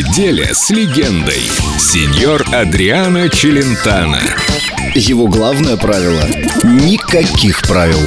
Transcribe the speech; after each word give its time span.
Неделя 0.00 0.54
с 0.54 0.70
легендой. 0.70 1.42
Сеньор 1.78 2.42
Адриано 2.54 3.28
Челентано. 3.28 4.18
Его 4.94 5.26
главное 5.26 5.76
правило– 5.76 6.22
никаких 6.64 7.60
правил. 7.60 8.00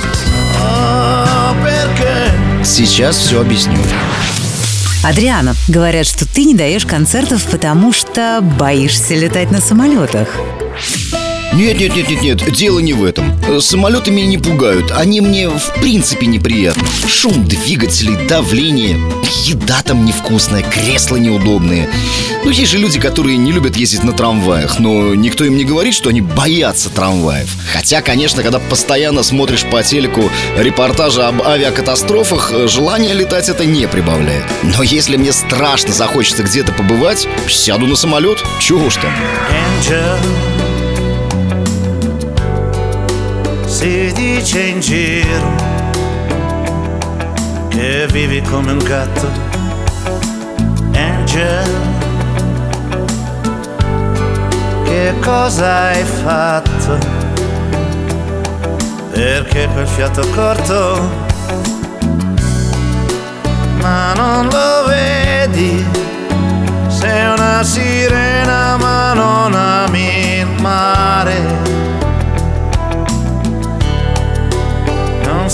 Сейчас 2.63 3.17
все 3.17 3.39
объясню. 3.41 3.77
Адриано, 5.03 5.55
говорят, 5.67 6.07
что 6.07 6.25
ты 6.25 6.45
не 6.45 6.55
даешь 6.55 6.87
концертов, 6.87 7.45
потому 7.45 7.93
что 7.93 8.39
боишься 8.41 9.13
летать 9.13 9.51
на 9.51 9.61
самолетах. 9.61 10.29
Нет, 11.55 11.79
нет, 11.79 11.95
нет, 11.95 12.09
нет, 12.09 12.21
нет, 12.23 12.51
дело 12.51 12.79
не 12.79 12.93
в 12.93 13.03
этом. 13.03 13.31
Самолеты 13.61 14.09
меня 14.09 14.25
не 14.25 14.37
пугают, 14.39 14.91
они 14.91 15.21
мне 15.21 15.49
в 15.49 15.73
принципе 15.75 16.25
неприятны. 16.25 16.83
Шум 17.07 17.45
двигателей, 17.45 18.27
давление, 18.27 18.99
еда 19.45 19.81
там 19.83 20.03
невкусная, 20.03 20.63
кресла 20.63 21.17
неудобные. 21.17 21.87
Ну, 22.43 22.49
есть 22.49 22.71
же 22.71 22.79
люди, 22.79 22.99
которые 22.99 23.37
не 23.37 23.51
любят 23.51 23.75
ездить 23.75 24.03
на 24.03 24.11
трамваях 24.11 24.79
Но 24.79 25.15
никто 25.15 25.45
им 25.45 25.55
не 25.55 25.63
говорит, 25.63 25.93
что 25.93 26.09
они 26.09 26.21
боятся 26.21 26.89
трамваев. 26.89 27.49
Хотя, 27.71 28.01
конечно, 28.01 28.43
когда 28.43 28.59
постоянно 28.59 29.23
смотришь 29.23 29.63
по 29.63 29.81
телеку 29.83 30.29
репортажи 30.57 31.21
об 31.21 31.41
авиакатастрофах 31.41 32.51
Желание 32.67 33.13
летать 33.13 33.47
это 33.47 33.63
не 33.65 33.87
прибавляет. 33.87 34.45
Но 34.63 34.83
если 34.83 35.17
мне 35.17 35.31
страшно 35.31 35.93
захочется 35.93 36.43
где-то 36.43 36.73
побывать 36.73 37.27
Сяду 37.47 37.85
на 37.87 37.95
самолет, 37.95 38.43
чего 38.59 38.85
уж 38.85 38.95
там? 38.95 39.13
Angel 39.79 40.72
si 43.83 44.13
dice 44.13 44.61
in 44.61 44.79
giro 44.79 45.55
che 47.67 48.07
vivi 48.09 48.41
come 48.41 48.71
un 48.71 48.77
gatto, 48.77 49.27
Angel. 50.93 51.69
Che 54.85 55.13
cosa 55.19 55.87
hai 55.87 56.03
fatto? 56.05 56.97
Perché 59.11 59.67
quel 59.73 59.87
fiato 59.87 60.25
corto? 60.29 61.09
Ma 63.81 64.13
non 64.13 64.47
lo 64.47 64.85
vedi? 64.87 65.85
Sei 66.87 67.25
una 67.33 67.61
sirena 67.63 68.22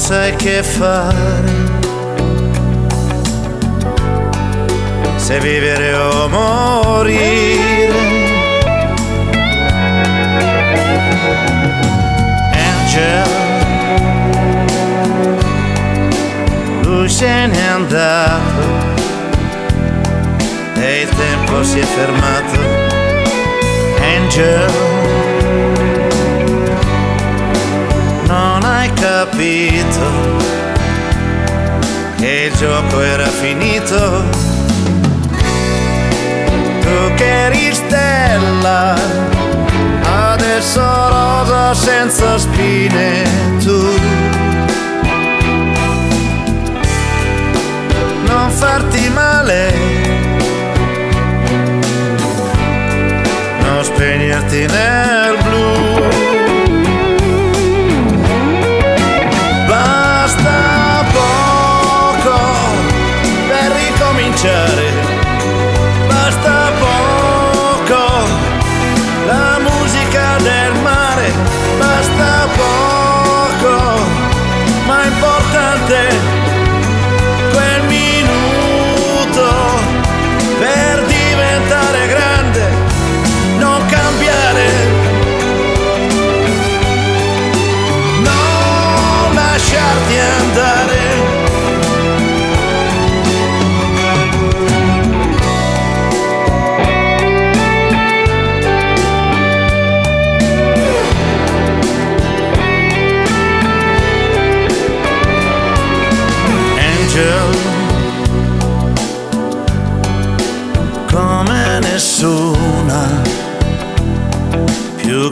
sai 0.10 0.36
che 0.38 0.64
fare. 0.64 1.54
Se 5.18 5.40
vivere 5.40 5.94
o 5.94 6.28
morire. 6.30 7.94
Angel, 12.70 13.30
lui 16.82 17.08
se 17.08 17.46
n'è 17.46 17.66
andato 17.68 18.64
e 20.74 21.02
il 21.02 21.10
tempo 21.10 21.64
si 21.64 21.78
è 21.78 21.84
fermato. 21.84 22.60
Angel. 24.16 25.19
Capito 29.20 30.38
che 32.18 32.50
il 32.50 32.58
gioco 32.58 33.02
era 33.02 33.28
finito. 33.28 34.24
Tu 36.80 37.14
che 37.16 37.30
eri 37.48 37.74
stella, 37.74 38.96
adesso 40.32 40.80
rosa 40.80 41.74
senza 41.74 42.38
spine 42.38 43.24
tu. 43.62 44.00
Non 48.26 48.50
farti 48.52 49.10
male, 49.10 49.74
non 53.64 53.84
spegnerti 53.84 54.66
nel 54.68 55.19
cominciare. 64.40 64.94
Basta 66.08 66.69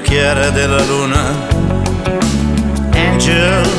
chiara 0.07 0.49
della 0.51 0.81
luna 0.83 1.21
Angel 2.93 3.69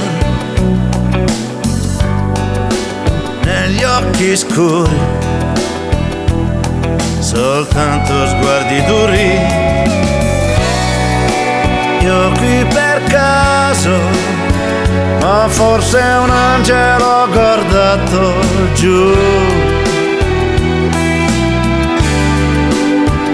negli 3.45 3.83
occhi 3.83 4.37
scuri 4.37 4.99
soltanto 7.21 8.27
sguardi 8.27 8.85
duri 8.85 9.31
io 12.03 12.31
qui 12.33 12.67
per 12.75 13.03
caso 13.05 13.99
ma 15.21 15.47
forse 15.49 15.99
un 15.99 16.31
angelo 16.31 17.29
guardato 17.31 18.35
giù. 18.75 19.15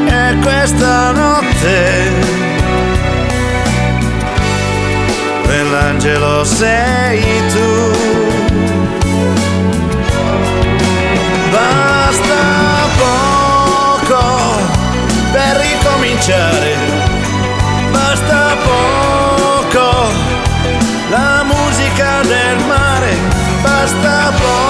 E 0.07 0.37
questa 0.43 1.11
notte 1.11 1.94
quell'angelo 6.05 6.45
sei 6.45 7.23
tu. 7.49 7.93
Basta 11.51 12.89
poco 12.99 14.23
per 15.33 15.57
ricominciare, 15.57 16.77
basta 17.91 18.57
poco 18.63 20.13
la 21.09 21.45
musica 21.45 22.21
del 22.23 22.65
mare 22.67 23.17
basta 23.63 24.33
poco, 24.33 24.64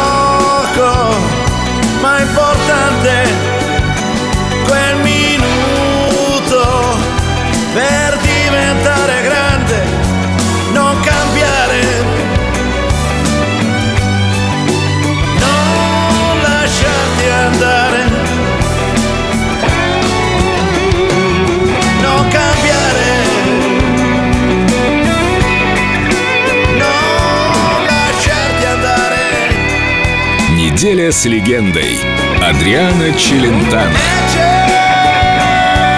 Неделя 30.75 31.13
с 31.13 31.25
легендой. 31.25 32.01
Адриана 32.43 33.13
Челентано. 33.17 33.95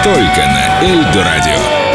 Только 0.03 0.45
на 0.45 0.85
Эльдо 0.85 1.23
радио. 1.23 1.86